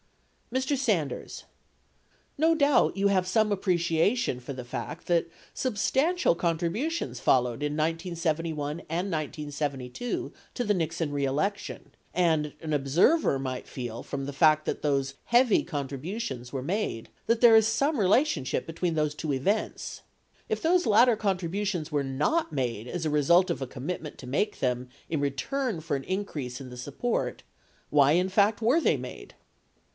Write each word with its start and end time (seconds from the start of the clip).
Mr. 0.51 0.75
Sanders. 0.75 1.45
No 2.37 2.55
doubt 2.55 2.97
you 2.97 3.07
have 3.09 3.25
some 3.27 3.51
appreciation 3.51 4.39
for 4.39 4.51
the 4.51 4.65
fact 4.65 5.05
that 5.05 5.29
substantial 5.53 6.33
contributions 6.33 7.19
followed 7.21 7.61
in 7.63 7.73
1971 7.77 8.79
and 8.89 9.09
1972 9.09 10.33
to 10.55 10.63
the 10.63 10.73
Nixon 10.73 11.11
reelection, 11.11 11.91
and 12.15 12.51
an 12.61 12.73
observer 12.73 13.37
might 13.37 13.67
feel 13.67 14.01
from 14.03 14.25
the 14.25 14.33
fact 14.33 14.65
that 14.65 14.81
those 14.81 15.13
heavy 15.25 15.63
contributions 15.63 16.51
were 16.51 16.63
made 16.63 17.07
that 17.27 17.39
there 17.39 17.55
is 17.55 17.67
some 17.67 17.97
relationship 17.97 18.65
between 18.65 18.95
those 18.95 19.13
two 19.15 19.31
events. 19.31 20.01
If 20.49 20.61
those 20.63 20.87
latter 20.87 21.15
contributions 21.15 21.91
were 21.91 22.03
not 22.03 22.51
made 22.51 22.87
as 22.87 23.05
a 23.05 23.11
result 23.11 23.51
of 23.51 23.61
a 23.61 23.67
commitment 23.67 24.17
to 24.17 24.27
make 24.27 24.59
them 24.59 24.89
in 25.09 25.21
return 25.21 25.79
for 25.79 25.95
an 25.95 26.03
increase 26.05 26.59
in 26.59 26.71
the 26.71 26.75
sup 26.75 26.97
port, 26.97 27.43
why 27.91 28.13
in 28.13 28.27
fact 28.29 28.61
were 28.63 28.81
they 28.81 28.97
made 28.97 29.35